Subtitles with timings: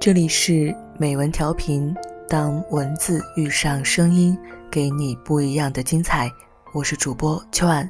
[0.00, 1.94] 这里是美文调频，
[2.26, 4.34] 当文字遇上声音，
[4.70, 6.26] 给你不一样的精彩。
[6.72, 7.86] 我是主播秋安，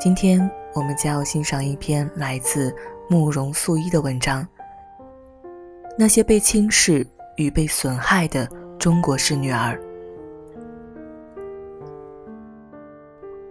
[0.00, 2.74] 今天我们将要欣赏一篇来自
[3.08, 4.44] 慕容素一的文章。
[5.96, 7.06] 那些被轻视
[7.36, 8.44] 与被损害的
[8.76, 9.80] 中国式女儿。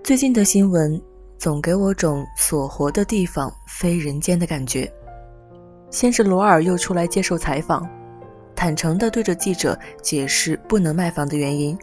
[0.03, 1.01] 最近的新闻
[1.37, 4.93] 总给我种所活的地方非人间的感觉。
[5.93, 7.87] 先是罗尔又出来接受采访，
[8.55, 11.77] 坦诚地对着记者解释不能卖房的原因，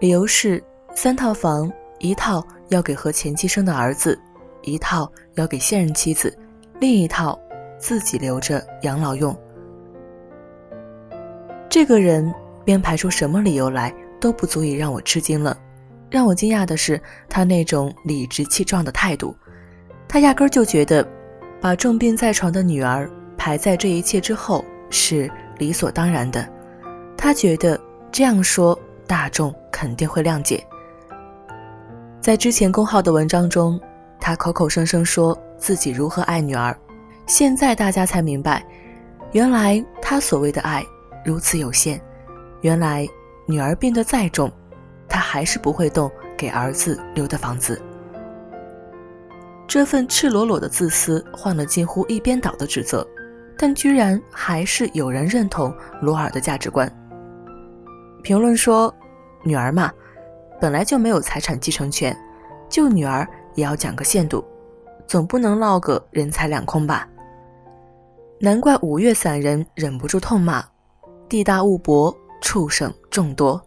[0.00, 4.18] 理由是三套房，一套要给和前妻生的儿子，
[4.62, 6.36] 一套要给现任妻子，
[6.80, 7.38] 另一套
[7.78, 9.34] 自己留着养老用。
[11.68, 15.56] 这个人编排出什么理由来都不足以让我吃惊了。
[16.10, 19.36] 让我惊讶的是他那种理直气壮的态度。
[20.08, 21.06] 他压根就觉得，
[21.60, 26.46] 把重病在床的女儿排在这一切之后是理所当然的。
[27.16, 27.80] 他觉得
[28.12, 30.62] 这样说大众肯定会谅解。
[32.20, 33.80] 在之前公号的文章中，
[34.20, 36.76] 他口口声声说自己如何爱女儿，
[37.26, 38.62] 现在大家才明白，
[39.32, 40.84] 原来他所谓的爱。
[41.24, 42.00] 如此有限，
[42.60, 43.06] 原来
[43.46, 44.50] 女儿病得再重，
[45.08, 47.80] 他还是不会动给儿子留的房子。
[49.66, 53.06] 这份赤裸裸的自私换了近乎一边倒的指责，
[53.58, 56.90] 但居然还是有人认同罗尔的价值观。
[58.22, 58.94] 评论说
[59.44, 59.92] ：“女儿嘛，
[60.60, 62.16] 本来就没有财产继承权，
[62.68, 64.44] 救女儿也要讲个限度，
[65.06, 67.08] 总不能落个人财两空吧？”
[68.40, 70.64] 难怪五岳散人忍不住痛骂。
[71.28, 73.60] 地大物博，畜生众多。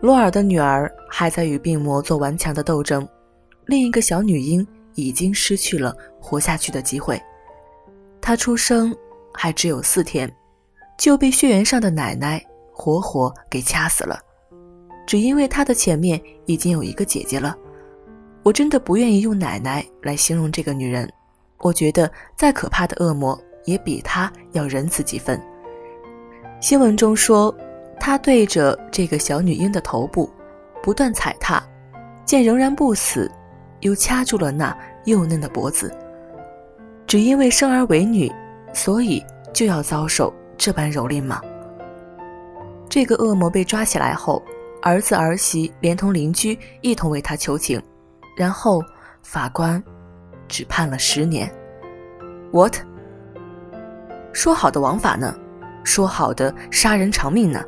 [0.00, 3.08] 罗尔的女儿还在与病魔做顽强的斗争，
[3.66, 4.66] 另一个小女婴
[5.06, 7.20] 已经失去了活下去的机会。
[8.20, 8.94] 她出生
[9.32, 10.30] 还只有四天，
[10.98, 14.18] 就被血缘上的奶奶活活给掐死了，
[15.06, 17.56] 只因为她的前面已经有一个姐姐了。
[18.42, 21.10] 我真的不愿意用奶奶来形容这个女人，
[21.58, 23.38] 我觉得再可怕的恶魔。
[23.64, 25.38] 也比她要仁慈几分。
[26.58, 27.54] 新闻中说，
[28.00, 30.30] 他对着这个小女婴的头部
[30.82, 31.62] 不断踩踏，
[32.24, 33.30] 见仍然不死，
[33.80, 35.94] 又掐住了那幼嫩的脖子。
[37.06, 38.30] 只因为生而为女，
[38.72, 41.40] 所以就要遭受这般蹂躏吗？
[42.88, 44.42] 这个恶魔被抓起来后，
[44.82, 47.82] 儿子儿媳连同邻居一同为他求情，
[48.36, 48.82] 然后
[49.22, 49.82] 法官
[50.48, 51.50] 只判了十年。
[52.52, 52.76] What？
[54.32, 55.34] 说好的王法呢？
[55.84, 57.64] 说好的杀人偿命呢？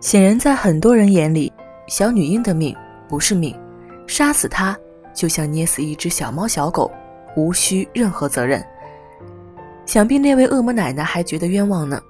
[0.00, 1.52] 显然，在很多人眼里，
[1.86, 2.76] 小女婴的命
[3.08, 3.58] 不是命，
[4.06, 4.76] 杀死他
[5.14, 6.90] 就像捏死一只小猫小狗，
[7.36, 8.64] 无需任何责任。
[9.86, 12.00] 想必那位恶魔奶奶还觉得冤枉呢。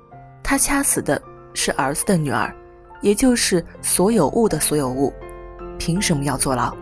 [0.42, 1.20] 她掐死的
[1.54, 2.54] 是儿子的女儿，
[3.00, 5.12] 也就是所有物的所有物，
[5.78, 6.74] 凭什么要坐牢？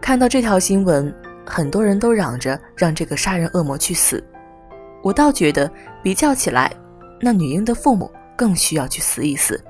[0.00, 1.14] 看到这条新闻。
[1.46, 4.24] 很多人都嚷着让这个杀人恶魔去死，
[5.02, 5.70] 我倒觉得
[6.02, 6.72] 比较起来，
[7.20, 9.62] 那女婴的父母更需要去死一死。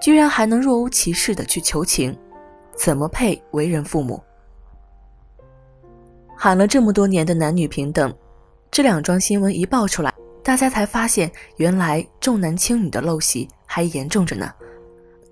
[0.00, 2.16] 居然还能若无其事的去求情，
[2.76, 4.22] 怎么配为人父母？
[6.36, 8.14] 喊了这么多年的男女平等，
[8.70, 14.52] 这两桩新闻一爆出来，大家才发现原来重男轻女的陋习还严重着呢。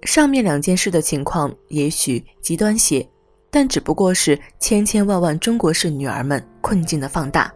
[0.02, 3.06] 上面两件事的情况也许极端些。
[3.48, 7.50] 但只不过是千千万万中国式女儿们困境的放大。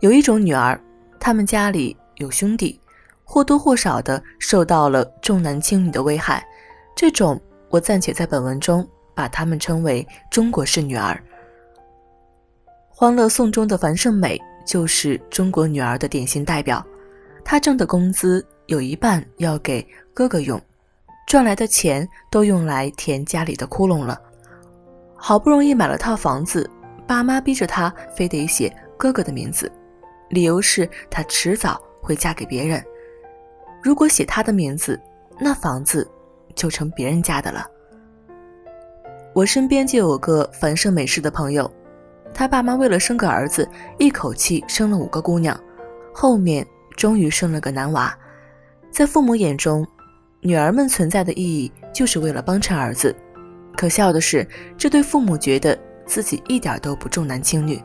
[0.00, 0.78] 有一种女儿，
[1.18, 2.78] 她们家里有兄弟，
[3.32, 6.46] 或多或少的受到了重男轻女的危害。
[6.94, 11.14] 这种，我暂且在本文中把他们称为中国式女儿。
[12.90, 16.84] 《欢乐颂》中的樊胜美就是中国女儿的典型代表。
[17.42, 19.82] 她挣的工资有一半要给
[20.12, 20.60] 哥哥用，
[21.26, 24.20] 赚来的钱都用来填家里的窟窿了。
[25.16, 26.68] 好不容易买了套房子，
[27.06, 29.72] 爸妈逼着她非得写哥哥的名字，
[30.28, 32.84] 理由是她迟早会嫁给别人。
[33.82, 34.98] 如果写他的名字，
[35.40, 36.08] 那房子
[36.54, 37.66] 就成别人家的了。
[39.34, 41.70] 我身边就有个樊胜美式的朋友，
[42.32, 43.68] 他爸妈为了生个儿子，
[43.98, 45.58] 一口气生了五个姑娘，
[46.14, 48.16] 后面终于生了个男娃。
[48.90, 49.86] 在父母眼中，
[50.40, 53.14] 女儿们存在的意义就是为了帮衬儿子。
[53.74, 54.46] 可笑的是，
[54.76, 57.82] 这对父母觉得自己一点都不重男轻女，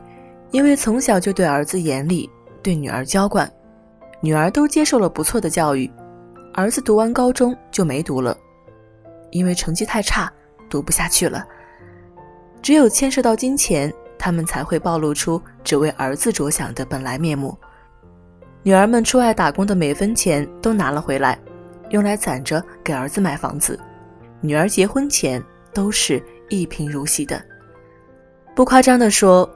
[0.50, 2.28] 因为从小就对儿子严厉，
[2.62, 3.50] 对女儿娇惯，
[4.20, 5.90] 女儿都接受了不错的教育，
[6.54, 8.36] 儿子读完高中就没读了，
[9.30, 10.32] 因为成绩太差，
[10.68, 11.46] 读不下去了。
[12.60, 17.56] 只有牵涉到金钱，他们才会暴露出只为儿子着想的本来面目。
[18.64, 21.38] 女儿们出外打工的每分钱都拿了回来，
[21.90, 23.78] 用来攒着给儿子买房子。
[24.40, 25.42] 女儿结婚前
[25.72, 27.40] 都是一贫如洗的。
[28.54, 29.48] 不夸张地说，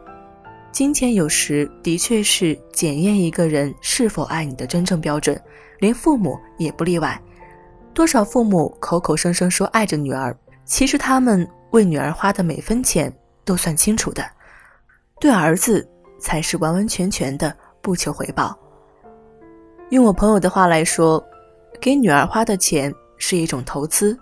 [0.72, 5.38] 金钱有时的确是检验一个人是否爱你的真正标准，
[5.80, 7.20] 连父母也不例外。
[7.92, 10.34] 多少父母口口声声说爱着女儿，
[10.64, 13.12] 其实他们为女儿花的每分钱
[13.44, 14.24] 都算清楚的，
[15.20, 15.86] 对儿子
[16.18, 18.58] 才是完完全全的不求回报。
[19.90, 21.22] 用我朋友的话来说，
[21.78, 24.18] 给女儿花的钱是一种投资，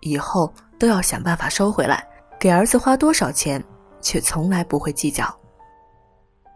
[0.00, 2.04] 以后都要想办法收回来。
[2.40, 3.62] 给儿子花多少钱，
[4.00, 5.32] 却从来不会计较。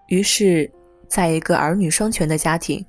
[0.08, 0.70] 于是，
[1.08, 2.84] 在一个儿女双全的家庭，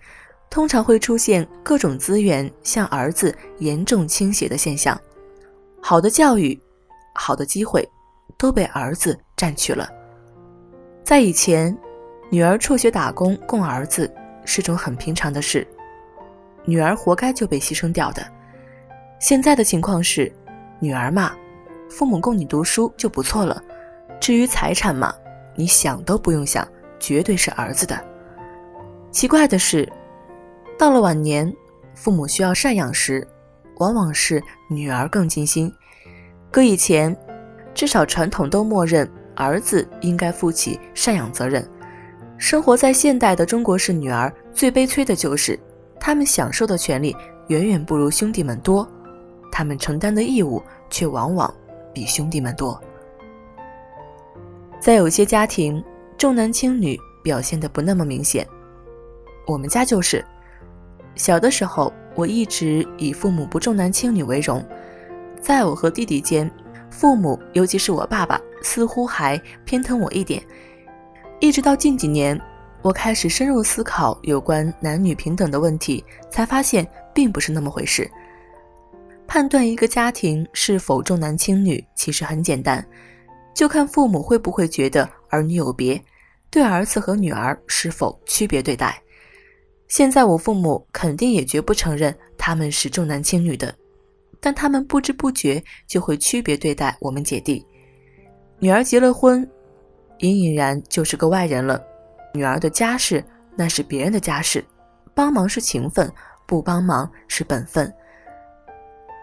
[0.50, 5.00] 通常会出现各种资源向儿子严重倾斜的现象。
[5.82, 6.60] 好的教育、
[7.14, 7.88] 好的机会，
[8.38, 9.90] 都被儿子占去了。
[11.04, 11.78] 在以前，
[12.30, 14.12] 女儿辍学打工供儿子。
[14.50, 15.68] 是种很平常的事，
[16.64, 18.26] 女儿活该就被牺牲掉的。
[19.20, 20.32] 现在的情况是，
[20.80, 21.36] 女儿嘛，
[21.90, 23.62] 父母供你读书就不错了。
[24.22, 25.14] 至于财产嘛，
[25.54, 26.66] 你想都不用想，
[27.00, 28.00] 绝对是儿子的。
[29.12, 29.88] 奇怪的是，
[30.78, 31.52] 到了晚年，
[31.96, 33.28] 父母需要赡养时，
[33.78, 35.74] 往往是女儿更尽心。
[36.52, 37.16] 搁以前，
[37.74, 41.68] 至少传统都默认儿子应该负起赡养责任。
[42.38, 45.60] 生活在现代的中国式女儿最悲催的就是，
[46.00, 47.16] 她们享受的权利
[47.48, 48.88] 远远不如兄弟们多，
[49.52, 51.52] 她们承担的义务却往往
[51.94, 52.80] 比兄弟们多。
[54.80, 55.84] 在有些家庭，
[56.18, 58.46] 重男轻女表现的不那么明显，
[59.46, 60.26] 我们家就是。
[61.16, 64.66] 小的时候，我一直以父母不重男轻女为荣，
[65.40, 66.50] 在我和弟弟间，
[66.90, 70.42] 父母尤其是我爸爸似乎还偏疼我一点。
[71.40, 72.40] 一直到近几年，
[72.82, 78.10] 我开始深入思考有关男女平等的问题，才发现并不是那么回事。
[79.28, 82.84] 判断一个家庭是否重男轻女，其实很简单，
[83.58, 86.00] 就看父母会不会觉得儿女有别，
[86.52, 89.02] 对儿子和女儿是否区别对待。
[89.88, 93.74] 现在我父母肯定也绝不承认他们是重男轻女的，
[94.40, 97.66] 但他们不知不觉就会区别对待我们姐弟。
[98.60, 99.50] 女儿结了婚。
[100.20, 101.84] 隐隐然就是个外人了。
[102.36, 103.24] 女儿的家事
[103.56, 104.64] 那是别人的家事，
[105.16, 106.12] 帮忙是情分，
[106.46, 107.92] 不帮忙是本分。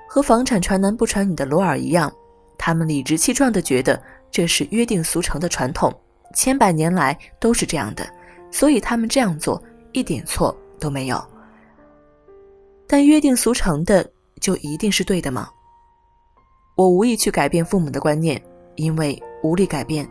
[0.09, 2.13] 和房产传男不传女的罗尔一样，
[2.57, 4.01] 他们理直气壮地觉得
[4.35, 5.95] 这是约定俗成的传统，
[6.35, 8.05] 千百年来都是这样的，
[8.51, 11.25] 所以他们这样做一点错都没有。
[12.89, 14.05] 但约定俗成的
[14.41, 15.49] 就一定是对的吗？
[16.75, 18.43] 我无意去改变父母的观念，
[18.75, 20.05] 因为无力改变。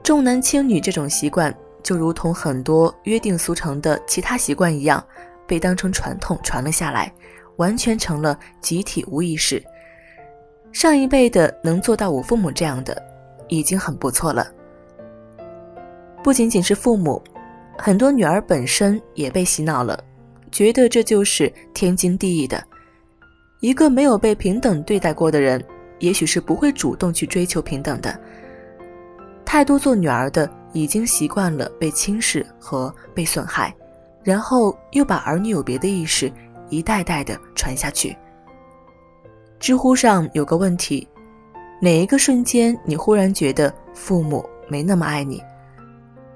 [0.00, 1.52] 重男轻女这种习惯，
[1.82, 5.04] 就如同很多约定俗成的其他习惯一样，
[5.48, 7.12] 被当成传统传了下来，
[7.56, 9.60] 完全成了集体无意识。
[10.70, 13.09] 上一辈的能做到我父母这样的，
[13.50, 14.50] 已经很不错了。
[16.24, 17.22] 不仅仅是父母，
[17.76, 20.02] 很多女儿本身也被洗脑了，
[20.50, 22.62] 觉得这就是天经地义的。
[23.60, 25.62] 一个没有被平等对待过的人，
[25.98, 28.18] 也许是不会主动去追求平等的。
[29.44, 33.74] 太多做女儿的已经习惯了被轻视和被损害，
[34.22, 36.32] 然后又把儿女有别的意识
[36.68, 38.16] 一代代的传下去。
[39.58, 41.06] 知乎上有个问题：
[41.82, 45.42] 哪一个瞬间你忽然觉得父母没那么爱你？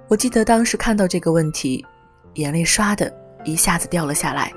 [0.08, 1.84] 我记得当时看到这个问题，
[2.34, 3.12] 眼泪唰的
[3.44, 4.50] 一下子掉了下来。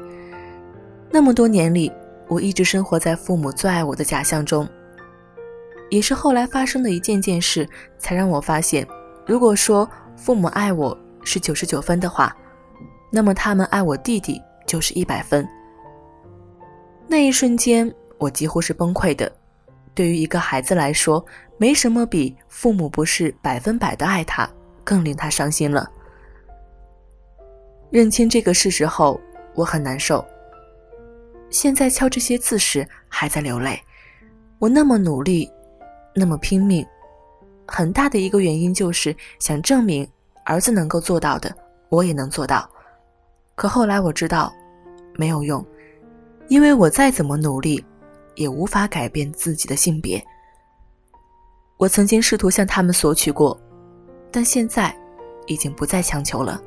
[1.11, 1.91] 那么多年里，
[2.29, 4.67] 我一直生活在父母最爱我的假象中。
[5.89, 7.67] 也是后来发生的一件件事，
[7.97, 8.87] 才让我发现，
[9.25, 12.33] 如果说父母爱我是九十九分的话，
[13.11, 15.45] 那么他们爱我弟弟就是一百分。
[17.07, 19.29] 那一瞬间，我几乎是崩溃的。
[19.97, 21.25] 对于一个孩子来说，
[21.57, 24.47] 没什么比父母不是百分百的爱他
[24.83, 25.89] 更令他伤心了。
[27.89, 29.19] 认清这个事实后，
[29.55, 30.23] 我很难受。
[31.49, 33.81] 现在敲这些字时还在流泪。
[34.59, 35.51] 我那么努力。
[36.19, 36.85] 那么拼命，
[37.67, 40.07] 很大的一个原因就是想证明
[40.45, 41.55] 儿子能够做到的，
[41.89, 42.67] 我也能做到。
[43.55, 44.51] 可后来我知道，
[45.15, 45.63] 没有用，
[46.47, 47.83] 因为我再怎么努力，
[48.37, 50.23] 也无法改变自己的性别。
[51.75, 53.59] 我曾经试图向他们索取过，
[54.31, 54.95] 但现在
[55.45, 56.61] 已经不再强求了，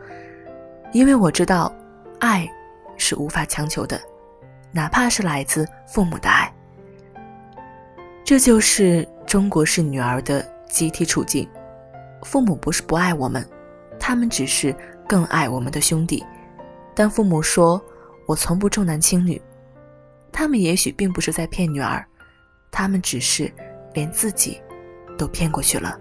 [0.92, 1.72] 因为我知道，
[2.18, 2.48] 爱
[2.96, 4.00] 是无法强求的，
[4.70, 6.52] 哪怕是来自父母的爱。
[8.24, 11.48] 这就是中国式女儿的集体处境。
[12.22, 13.44] 父母不是不爱我们，
[13.98, 14.74] 他们只是
[15.08, 16.24] 更爱我们的兄弟。
[16.94, 17.82] 但父母说
[18.26, 19.40] 我从不重男轻女，
[20.32, 22.04] 他们也许并不是在骗女儿，
[22.70, 23.52] 他们只是
[23.94, 24.60] 连自己
[25.18, 25.98] 都骗过去了。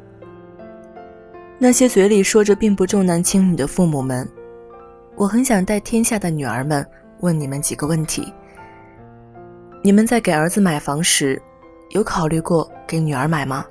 [1.57, 4.27] 那些嘴里说着并不重男轻女的父母们，
[5.15, 6.85] 我很想带天下的女儿们
[7.19, 8.33] 问你们几个问题：
[9.83, 11.41] 你们在给儿子买房时，
[11.89, 13.65] 有考虑过给女儿买吗？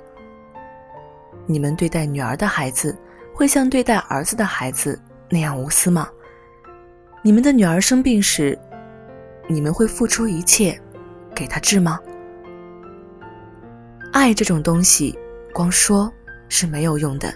[1.47, 2.95] 你们对待女儿的孩子，
[3.33, 6.07] 会像对待儿子的孩子那样无私吗？
[7.23, 8.55] 你们的女儿生病时，
[9.51, 10.79] 你们会付出一切
[11.33, 11.99] 给她治吗？
[14.13, 15.17] 爱这种东西，
[15.51, 16.11] 光说
[16.47, 17.33] 是没有用的。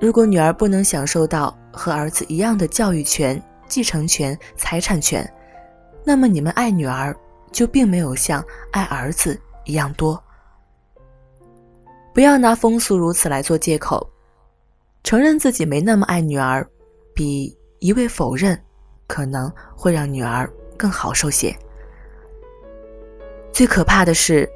[0.00, 5.28] 如果女儿不能享受到和儿子一样的教育权、继承权、财产权，
[6.04, 7.14] 那么你们爱女儿
[7.50, 10.22] 就并没有像爱儿子一样多。
[12.14, 14.08] 不要拿风俗如此来做借口，
[15.02, 16.64] 承认自己没那么爱女儿，
[17.12, 18.56] 比一味否认，
[19.08, 20.48] 可能会让女儿
[20.80, 21.54] 更好受些。
[23.52, 24.48] 最可怕的是，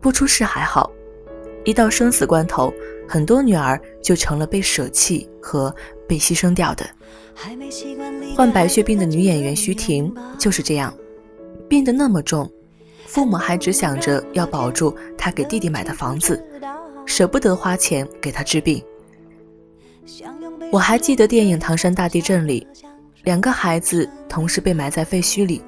[0.00, 0.90] 不出事还好，
[1.64, 2.72] 一到生死关头，
[3.06, 5.74] 很多女儿就成了被舍弃和
[6.08, 6.88] 被牺牲掉的。
[8.34, 10.94] 患白血病的女演员徐婷就是这样，
[11.68, 12.50] 病得那么重，
[13.06, 16.42] 父母还只想着要保住她给弟弟买的房子。
[17.04, 18.82] 舍不得花钱给她治病。
[20.70, 22.66] 我还记得电影《唐山大地震》里，
[23.22, 25.62] 两个孩子同时被埋在废墟里，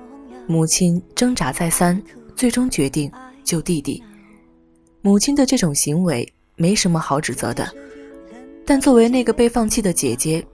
[0.47, 2.01] 母亲挣扎再三，
[2.35, 3.11] 最终决定
[3.45, 4.03] 救弟弟。
[5.01, 7.69] 母亲的这种行为没什么好指责的，
[8.65, 10.45] 但作为那个被放弃的姐姐，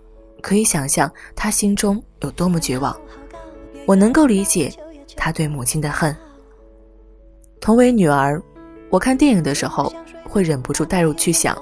[0.41, 2.97] 可以想象她心中有多么绝望。
[3.87, 4.73] 我能够理解
[5.17, 6.15] 她对母亲的恨。
[7.61, 8.43] 同为女儿，
[8.91, 9.93] 我看电影的时候。
[10.31, 11.57] 会忍不住代入去想，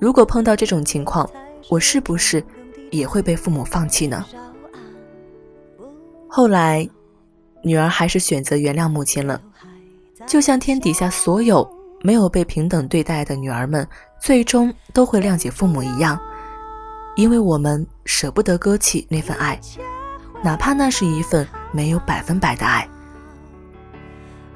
[0.00, 1.30] 如果碰到这种情况，
[1.68, 2.44] 我是不是
[2.90, 4.26] 也会被父母放弃呢？
[6.28, 6.88] 后来，
[7.62, 9.40] 女儿还是选择原谅母亲了，
[10.26, 11.68] 就像天底下所有
[12.02, 13.86] 没有被平等对待的女儿们，
[14.20, 16.18] 最终都会谅解父母一样，
[17.16, 19.58] 因为我们舍不得割弃那份爱，
[20.42, 22.88] 哪怕那是一份没有百分百的爱。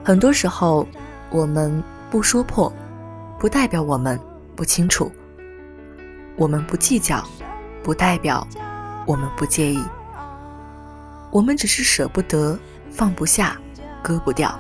[0.05, 0.87] 很多时候，
[1.31, 2.73] 我们不说破。
[3.39, 4.21] 不代表我们
[4.55, 5.11] 不清楚，
[6.37, 7.25] 我们不计较，
[7.83, 8.47] 不代表
[9.07, 9.83] 我们不介意。
[11.31, 12.59] 我们只是舍不得，
[12.91, 13.57] 放不下，
[14.03, 14.59] 割不掉。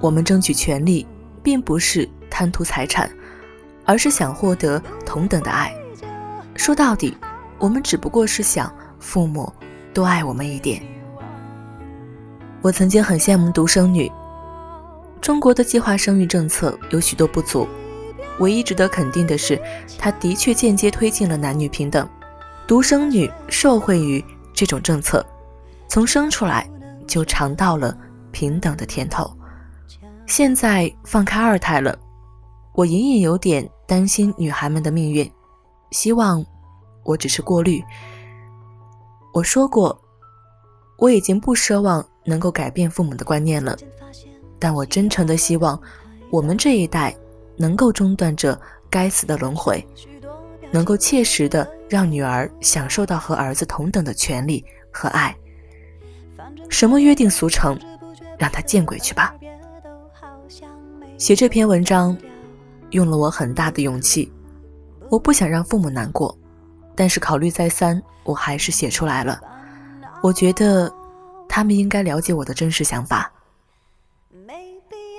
[0.00, 1.06] 我们争取权利，
[1.42, 3.10] 并不是贪图财产，
[3.84, 5.74] 而是想获得同等的爱。
[6.56, 7.16] 说到底，
[7.58, 9.52] 我们只不过是想父母
[9.92, 10.82] 多爱我们一点。
[12.60, 14.10] 我曾经很羡慕独生女。
[15.20, 17.66] 中国的计划生育政策有许多不足。
[18.40, 19.60] 唯一值得肯定的是，
[19.96, 22.08] 它的确间接推进了男女平等，
[22.66, 24.22] 独生女受惠于
[24.52, 25.24] 这种政策，
[25.94, 26.68] 从生出来
[27.06, 27.96] 就尝到了
[28.32, 29.32] 平等的甜头。
[30.26, 31.96] 现在放开二胎了，
[32.72, 35.30] 我隐隐有点担心女孩们的命运，
[35.92, 36.44] 希望
[37.04, 37.80] 我只是过滤。
[39.32, 39.96] 我说过，
[40.98, 43.76] 我已经不奢望能够改变父母的观念了，
[44.58, 45.80] 但我真诚的希望
[46.28, 47.14] 我们这一代。
[47.56, 48.60] 能够中断这
[48.90, 49.86] 该死的轮回，
[50.72, 55.32] 能够切实的让女儿享受到和儿子同等的权利和爱。
[56.68, 57.78] 什么约定俗成，
[58.38, 59.34] 让他见鬼去吧！
[61.18, 62.16] 写这篇文章，
[62.90, 64.30] 用了我很大的勇气。
[65.10, 66.36] 我不想让父母难过，
[66.94, 69.40] 但是考虑再三，我还是写出来了。
[70.22, 70.92] 我觉得，
[71.48, 73.30] 他们应该了解我的真实想法。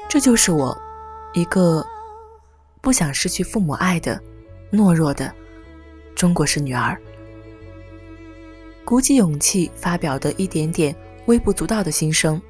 [0.09, 0.77] 这就是我，
[1.33, 1.85] 一个。
[2.81, 4.21] 不想失去父母爱的
[4.71, 5.33] 懦弱的
[6.13, 6.95] 中国式女儿，
[8.85, 12.41] 鼓起勇气发表的一点点微不足道的心声，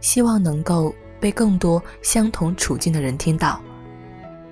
[0.00, 3.60] 希望能够被更多相同处境的人听到。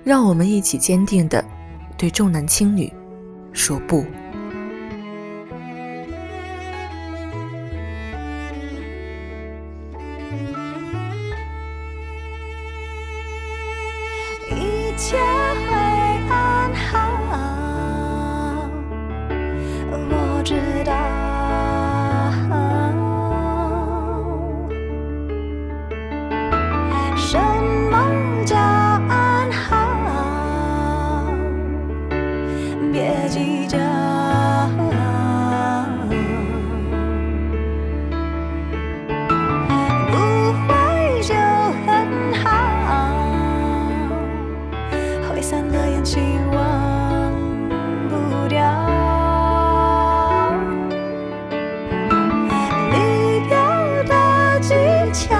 [0.03, 1.43] 让我们一起坚定的
[1.97, 2.91] 对重男轻女
[3.53, 4.05] 说不。
[45.43, 46.21] 散了烟气
[46.53, 47.31] 忘
[48.07, 48.63] 不掉。
[52.91, 52.95] 离
[53.49, 53.53] 别
[54.07, 54.73] 的技
[55.11, 55.35] 巧，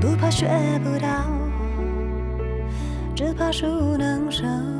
[0.00, 0.48] 不怕学
[0.82, 1.08] 不到，
[3.14, 4.79] 只怕熟能生。